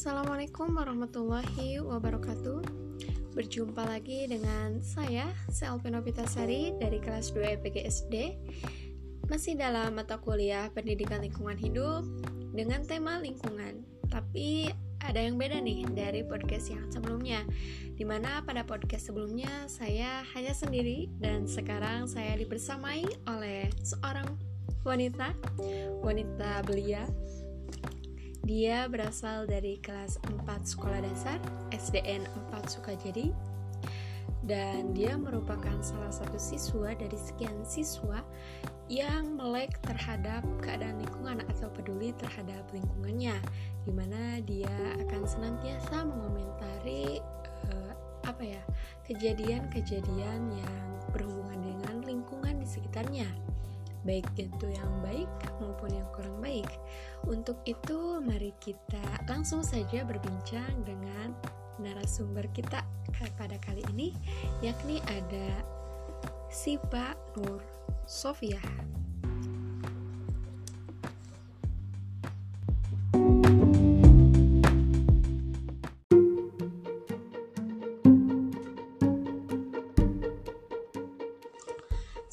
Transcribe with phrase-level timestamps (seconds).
[0.00, 2.64] Assalamualaikum warahmatullahi wabarakatuh.
[3.36, 8.14] Berjumpa lagi dengan saya, Selvi Novitasari dari kelas 2 EPGSD
[9.28, 12.08] Masih dalam mata kuliah pendidikan lingkungan hidup
[12.56, 13.84] dengan tema lingkungan.
[14.08, 14.72] Tapi
[15.04, 17.44] ada yang beda nih dari podcast yang sebelumnya
[17.92, 24.32] Di mana pada podcast sebelumnya saya hanya sendiri Dan sekarang saya dibersamai oleh seorang
[24.80, 25.36] wanita
[26.00, 27.04] Wanita belia
[28.44, 31.38] dia berasal dari kelas 4 sekolah dasar
[31.70, 33.30] SDN 4 Sukajadi.
[34.40, 38.24] Dan dia merupakan salah satu siswa dari sekian siswa
[38.90, 43.36] yang melek terhadap keadaan lingkungan atau peduli terhadap lingkungannya
[43.86, 44.72] di mana dia
[45.06, 47.22] akan senantiasa mengomentari
[47.70, 47.92] uh,
[48.26, 48.62] apa ya
[49.06, 53.30] kejadian-kejadian yang berhubungan dengan lingkungan di sekitarnya
[54.04, 55.28] baik itu yang baik
[55.60, 56.68] maupun yang kurang baik.
[57.28, 61.36] Untuk itu, mari kita langsung saja berbincang dengan
[61.80, 62.84] narasumber kita
[63.36, 64.16] pada kali ini,
[64.64, 65.60] yakni ada
[66.48, 67.60] Sipa Nur
[68.08, 68.60] Sofia.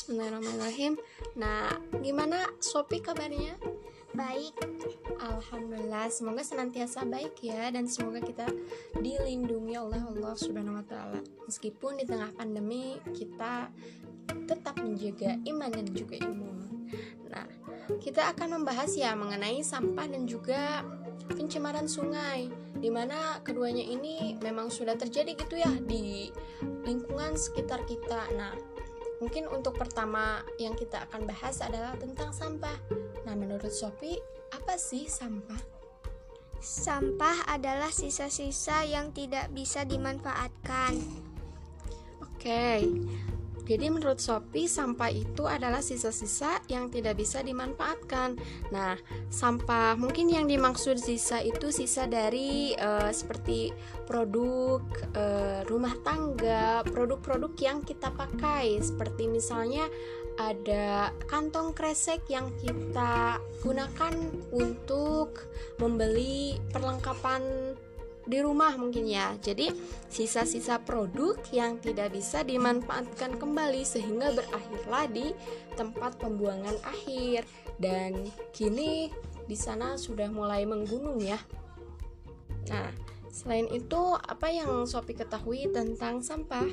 [0.00, 0.96] Bismillahirrahmanirrahim.
[1.36, 3.52] Nah, gimana Sopi kabarnya?
[4.16, 4.56] Baik.
[5.20, 8.48] Alhamdulillah, semoga senantiasa baik ya dan semoga kita
[8.96, 11.20] dilindungi oleh Allah Subhanahu wa taala.
[11.44, 13.68] Meskipun di tengah pandemi kita
[14.48, 16.88] tetap menjaga iman dan juga imun.
[17.28, 17.44] Nah,
[18.00, 20.80] kita akan membahas ya mengenai sampah dan juga
[21.28, 22.48] pencemaran sungai
[22.80, 26.32] di mana keduanya ini memang sudah terjadi gitu ya di
[26.88, 28.24] lingkungan sekitar kita.
[28.40, 28.56] Nah,
[29.20, 32.76] Mungkin untuk pertama yang kita akan bahas adalah tentang sampah.
[33.28, 34.16] Nah, menurut Sophie,
[34.48, 35.60] apa sih sampah?
[36.60, 40.96] Sampah adalah sisa-sisa yang tidak bisa dimanfaatkan.
[42.24, 42.84] Oke,
[43.70, 48.34] jadi menurut Sophie, sampah itu adalah sisa-sisa yang tidak bisa dimanfaatkan.
[48.74, 48.98] Nah,
[49.30, 53.70] sampah mungkin yang dimaksud sisa itu sisa dari uh, seperti
[54.10, 54.82] produk
[55.14, 59.86] uh, rumah tangga, produk-produk yang kita pakai seperti misalnya
[60.42, 64.14] ada kantong kresek yang kita gunakan
[64.50, 65.46] untuk
[65.78, 67.78] membeli perlengkapan
[68.26, 69.36] di rumah mungkin ya.
[69.40, 69.72] Jadi
[70.10, 75.32] sisa-sisa produk yang tidak bisa dimanfaatkan kembali sehingga berakhirlah di
[75.78, 77.48] tempat pembuangan akhir
[77.80, 79.08] dan kini
[79.48, 81.40] di sana sudah mulai menggunung ya.
[82.68, 82.92] Nah,
[83.32, 86.68] selain itu apa yang Sopi ketahui tentang sampah?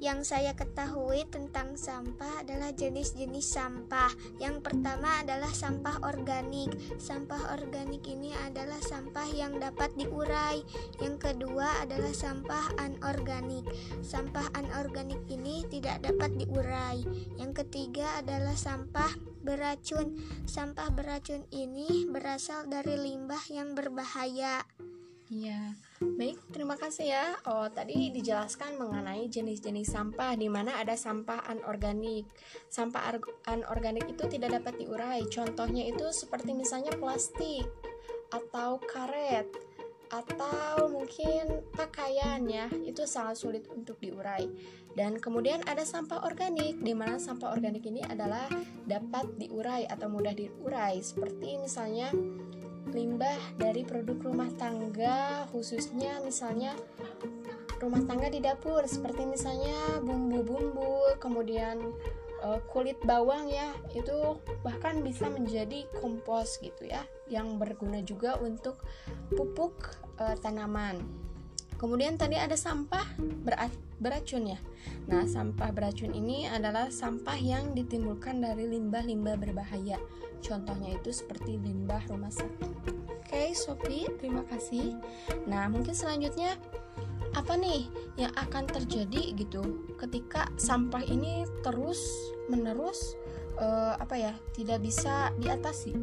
[0.00, 4.08] Yang saya ketahui tentang sampah adalah jenis-jenis sampah.
[4.40, 6.72] Yang pertama adalah sampah organik.
[6.96, 10.64] Sampah organik ini adalah sampah yang dapat diurai.
[11.04, 13.68] Yang kedua adalah sampah anorganik.
[14.00, 17.04] Sampah anorganik ini tidak dapat diurai.
[17.36, 19.12] Yang ketiga adalah sampah
[19.44, 20.16] beracun.
[20.48, 24.64] Sampah beracun ini berasal dari limbah yang berbahaya.
[25.28, 25.89] Iya.
[26.00, 27.36] Baik, terima kasih ya.
[27.44, 32.24] Oh, tadi dijelaskan mengenai jenis-jenis sampah di mana ada sampah anorganik.
[32.72, 35.28] Sampah anorganik itu tidak dapat diurai.
[35.28, 37.68] Contohnya itu seperti misalnya plastik
[38.32, 39.44] atau karet
[40.08, 42.72] atau mungkin pakaian ya.
[42.80, 44.48] Itu sangat sulit untuk diurai.
[44.96, 48.48] Dan kemudian ada sampah organik di mana sampah organik ini adalah
[48.88, 52.08] dapat diurai atau mudah diurai seperti misalnya
[52.92, 56.74] limbah dari produk rumah tangga khususnya misalnya
[57.80, 61.80] rumah tangga di dapur seperti misalnya bumbu-bumbu kemudian
[62.44, 68.82] uh, kulit bawang ya itu bahkan bisa menjadi kompos gitu ya yang berguna juga untuk
[69.32, 71.00] pupuk uh, tanaman.
[71.80, 73.16] Kemudian tadi ada sampah
[74.00, 74.58] beracun ya.
[75.06, 80.00] Nah, sampah beracun ini adalah sampah yang ditimbulkan dari limbah-limbah berbahaya.
[80.40, 82.72] Contohnya itu seperti limbah rumah sakit.
[83.20, 84.96] Oke, Sophie, terima kasih.
[85.46, 86.56] Nah, mungkin selanjutnya
[87.36, 87.86] apa nih
[88.18, 92.02] yang akan terjadi gitu ketika sampah ini terus
[92.50, 93.14] menerus
[93.62, 95.94] uh, apa ya tidak bisa diatasi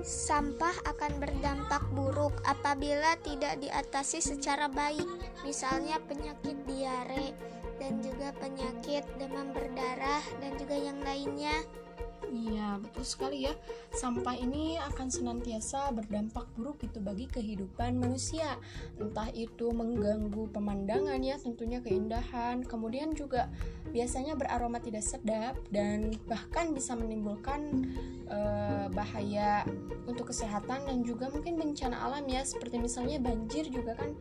[0.00, 5.04] Sampah akan berdampak buruk apabila tidak diatasi secara baik,
[5.44, 7.36] misalnya penyakit diare
[7.76, 11.52] dan juga penyakit demam berdarah dan juga yang lainnya.
[12.30, 13.54] Iya, betul sekali ya.
[13.90, 18.54] Sampah ini akan senantiasa berdampak buruk gitu bagi kehidupan manusia.
[19.02, 22.62] Entah itu mengganggu pemandangan ya, tentunya keindahan.
[22.62, 23.50] Kemudian juga
[23.90, 27.90] biasanya beraroma tidak sedap dan bahkan bisa menimbulkan
[28.30, 29.66] uh, bahaya
[30.06, 34.14] untuk kesehatan dan juga mungkin bencana alam ya, seperti misalnya banjir juga kan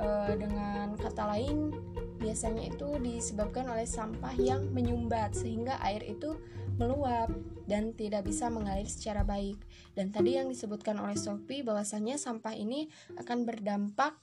[0.00, 1.76] uh, dengan kata lain
[2.20, 6.36] biasanya itu disebabkan oleh sampah yang menyumbat sehingga air itu
[6.80, 7.28] meluap
[7.68, 9.60] dan tidak bisa mengalir secara baik.
[9.92, 12.88] Dan tadi yang disebutkan oleh Sophie bahwasanya sampah ini
[13.20, 14.16] akan berdampak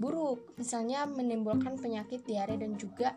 [0.00, 3.12] buruk, misalnya menimbulkan penyakit diare dan juga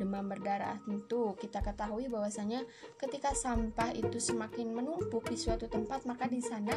[0.00, 0.80] demam berdarah.
[0.88, 2.64] Tentu kita ketahui bahwasanya
[2.96, 6.72] ketika sampah itu semakin menumpuk di suatu tempat, maka di sana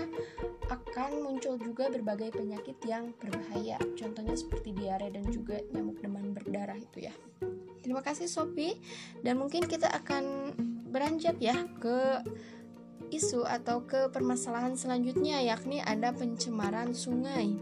[0.67, 3.79] akan muncul juga berbagai penyakit yang berbahaya.
[3.95, 7.15] Contohnya seperti diare dan juga nyamuk demam berdarah itu ya.
[7.79, 8.79] Terima kasih Sophie
[9.23, 10.55] dan mungkin kita akan
[10.93, 12.21] beranjak ya ke
[13.09, 17.57] isu atau ke permasalahan selanjutnya yakni ada pencemaran sungai.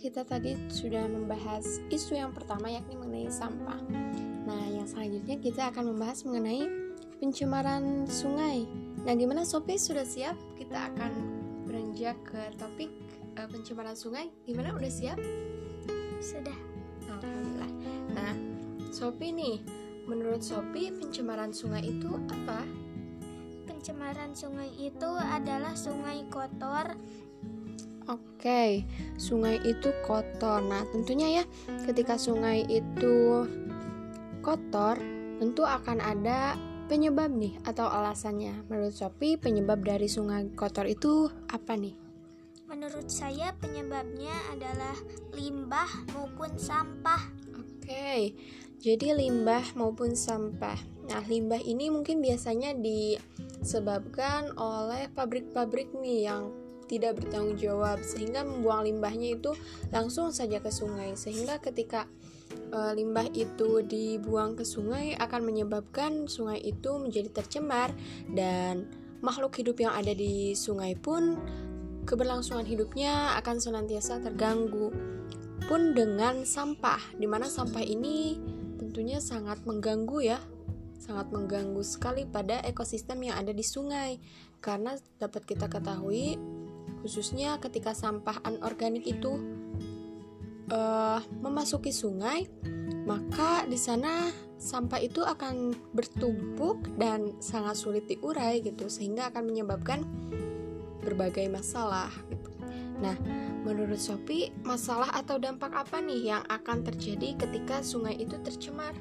[0.00, 3.78] kita tadi sudah membahas isu yang pertama yakni mengenai sampah.
[4.48, 6.66] Nah, yang selanjutnya kita akan membahas mengenai
[7.20, 8.64] pencemaran sungai.
[9.04, 10.34] Nah, gimana Sophie sudah siap?
[10.56, 11.39] Kita akan
[11.90, 12.90] beranjak ke topik
[13.34, 14.30] uh, pencemaran sungai.
[14.46, 15.18] Gimana udah siap?
[16.22, 16.54] Sudah.
[17.10, 17.72] Alhamdulillah.
[18.14, 18.34] Nah,
[18.94, 19.58] Sophie nih,
[20.06, 22.62] menurut Sophie pencemaran sungai itu apa?
[23.66, 26.94] Pencemaran sungai itu adalah sungai kotor
[28.06, 28.86] Oke,
[29.18, 30.62] sungai itu kotor.
[30.62, 31.44] Nah, tentunya ya,
[31.90, 33.46] ketika sungai itu
[34.46, 34.94] kotor,
[35.42, 36.54] tentu akan ada
[36.90, 38.66] penyebab nih atau alasannya.
[38.66, 41.94] Menurut Sopi, penyebab dari sungai kotor itu apa nih?
[42.66, 44.98] Menurut saya penyebabnya adalah
[45.30, 47.30] limbah maupun sampah.
[47.54, 48.34] Oke,
[48.82, 50.78] jadi limbah maupun sampah.
[51.06, 56.50] Nah, limbah ini mungkin biasanya disebabkan oleh pabrik-pabrik nih yang
[56.90, 59.54] tidak bertanggung jawab sehingga membuang limbahnya itu
[59.94, 62.10] langsung saja ke sungai sehingga ketika
[62.70, 67.92] e, limbah itu dibuang ke sungai akan menyebabkan sungai itu menjadi tercemar
[68.32, 68.88] dan
[69.20, 71.36] makhluk hidup yang ada di sungai pun
[72.08, 74.88] keberlangsungan hidupnya akan senantiasa terganggu
[75.68, 78.40] pun dengan sampah di mana sampah ini
[78.80, 80.40] tentunya sangat mengganggu ya
[81.00, 84.20] sangat mengganggu sekali pada ekosistem yang ada di sungai.
[84.60, 86.36] Karena dapat kita ketahui
[87.00, 89.40] khususnya ketika sampah anorganik itu
[90.70, 92.46] uh, memasuki sungai,
[93.04, 94.30] maka di sana
[94.60, 100.06] sampah itu akan bertumpuk dan sangat sulit diurai gitu, sehingga akan menyebabkan
[101.04, 102.08] berbagai masalah.
[102.28, 102.50] Gitu.
[103.00, 103.16] Nah,
[103.64, 108.92] menurut Sophie, masalah atau dampak apa nih yang akan terjadi ketika sungai itu tercemar?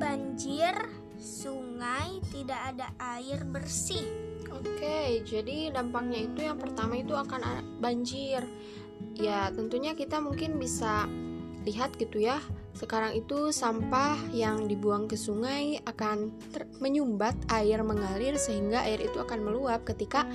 [0.00, 0.72] Banjir,
[1.20, 4.26] sungai tidak ada air bersih
[4.56, 7.40] Oke, jadi dampaknya itu yang pertama itu akan
[7.82, 8.40] banjir.
[9.16, 11.08] Ya, tentunya kita mungkin bisa
[11.66, 12.38] lihat gitu ya.
[12.76, 16.30] Sekarang itu sampah yang dibuang ke sungai akan
[16.78, 20.28] menyumbat air mengalir sehingga air itu akan meluap ketika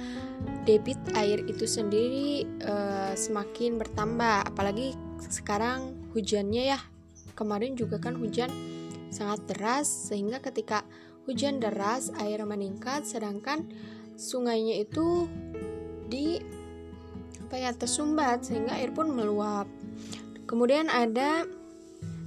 [0.66, 2.74] debit air itu sendiri e,
[3.14, 4.50] semakin bertambah.
[4.50, 4.98] Apalagi
[5.30, 6.80] sekarang hujannya ya.
[7.38, 8.50] Kemarin juga kan hujan
[9.14, 10.82] sangat deras sehingga ketika
[11.30, 13.70] hujan deras air meningkat sedangkan
[14.18, 15.30] sungainya itu
[16.10, 16.42] di
[17.52, 19.68] apa ya tersumbat sehingga air pun meluap.
[20.48, 21.44] Kemudian ada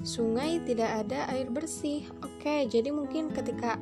[0.04, 2.04] sungai tidak ada air bersih.
[2.20, 3.80] Oke, jadi mungkin ketika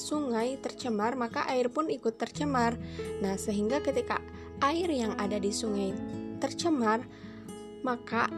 [0.00, 2.80] sungai tercemar maka air pun ikut tercemar.
[3.20, 4.16] Nah, sehingga ketika
[4.64, 5.92] air yang ada di sungai
[6.40, 7.04] tercemar
[7.84, 8.32] maka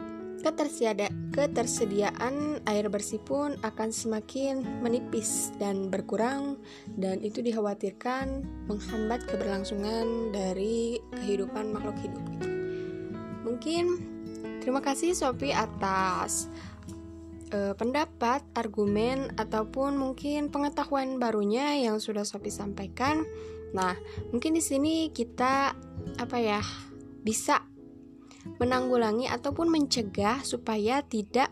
[0.45, 6.61] ketersediaan, ketersediaan air bersih pun akan semakin menipis dan berkurang
[7.01, 12.47] dan itu dikhawatirkan menghambat keberlangsungan dari kehidupan makhluk hidup gitu.
[13.41, 13.85] Mungkin
[14.61, 16.45] terima kasih Sophie atas
[17.49, 23.25] uh, pendapat, argumen ataupun mungkin pengetahuan barunya yang sudah Sophie sampaikan.
[23.73, 23.97] Nah,
[24.29, 25.73] mungkin di sini kita
[26.21, 26.61] apa ya
[27.25, 27.65] bisa
[28.61, 31.49] menanggulangi ataupun mencegah supaya tidak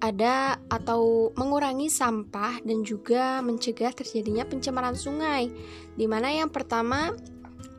[0.00, 5.52] ada atau mengurangi sampah dan juga mencegah terjadinya pencemaran sungai.
[5.94, 7.12] Di mana yang pertama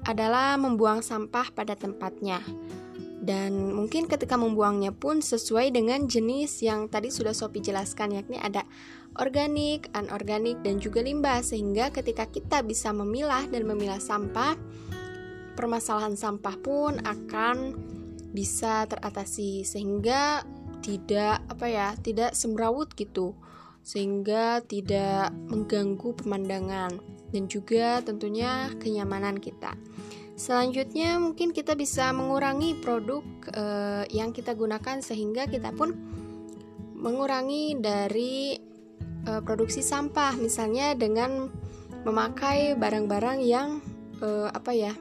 [0.05, 2.41] adalah membuang sampah pada tempatnya.
[3.21, 8.65] Dan mungkin ketika membuangnya pun sesuai dengan jenis yang tadi sudah Sopi jelaskan yakni ada
[9.21, 14.57] organik, anorganik dan juga limbah sehingga ketika kita bisa memilah dan memilah sampah
[15.53, 17.77] permasalahan sampah pun akan
[18.31, 20.43] bisa teratasi sehingga
[20.81, 23.37] tidak apa ya tidak semrawut gitu
[23.81, 29.73] sehingga tidak mengganggu pemandangan dan juga tentunya kenyamanan kita.
[30.37, 33.21] Selanjutnya mungkin kita bisa mengurangi produk
[33.53, 35.93] uh, yang kita gunakan sehingga kita pun
[36.97, 38.57] mengurangi dari
[39.29, 41.49] uh, produksi sampah misalnya dengan
[42.05, 43.81] memakai barang-barang yang
[44.21, 44.93] uh, apa ya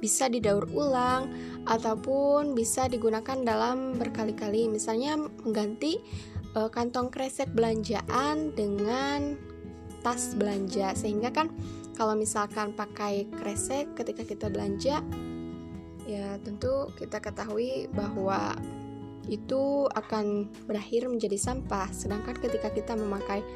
[0.00, 1.28] bisa didaur ulang
[1.70, 4.66] ataupun bisa digunakan dalam berkali-kali.
[4.66, 6.02] Misalnya mengganti
[6.58, 9.38] uh, kantong kresek belanjaan dengan
[10.02, 10.98] tas belanja.
[10.98, 11.54] Sehingga kan
[11.94, 14.98] kalau misalkan pakai kresek ketika kita belanja
[16.10, 18.58] ya tentu kita ketahui bahwa
[19.30, 21.86] itu akan berakhir menjadi sampah.
[21.94, 23.46] Sedangkan ketika kita memakai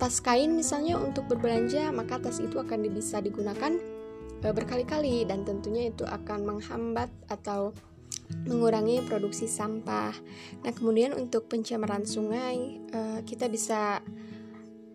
[0.00, 3.99] tas kain misalnya untuk berbelanja maka tas itu akan bisa digunakan e,
[4.40, 7.76] berkali-kali dan tentunya itu akan menghambat atau
[8.48, 10.14] mengurangi produksi sampah.
[10.64, 14.00] Nah, kemudian untuk pencemaran sungai e, kita bisa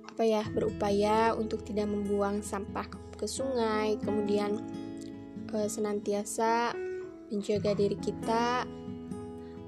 [0.05, 2.87] apa ya berupaya untuk tidak membuang sampah
[3.19, 4.63] ke sungai, kemudian
[5.51, 6.73] e, senantiasa
[7.29, 8.63] menjaga diri kita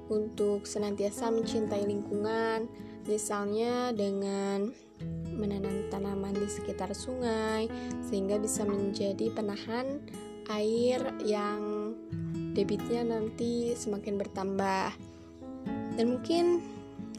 [0.08, 2.64] untuk senantiasa mencintai lingkungan,
[3.04, 4.72] misalnya dengan
[5.38, 7.70] menanam tanaman di sekitar sungai
[8.04, 10.02] sehingga bisa menjadi penahan
[10.50, 11.94] air yang
[12.52, 14.90] debitnya nanti semakin bertambah.
[15.94, 16.62] Dan mungkin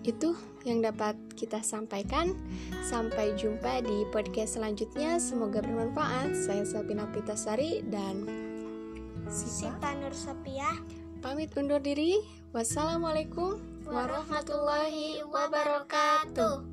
[0.03, 0.35] itu
[0.67, 2.35] yang dapat kita sampaikan.
[2.83, 5.19] Sampai jumpa di podcast selanjutnya.
[5.21, 6.35] Semoga bermanfaat.
[6.35, 8.27] Saya Sapina Pitasari dan
[9.29, 10.75] Sita Nur Sopiah
[11.19, 12.19] pamit undur diri.
[12.55, 16.68] Wassalamualaikum warahmatullahi wabarakatuh.